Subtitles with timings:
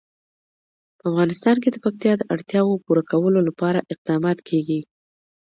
[0.99, 4.79] په افغانستان کې د پکتیا د اړتیاوو پوره کولو لپاره اقدامات کېږي.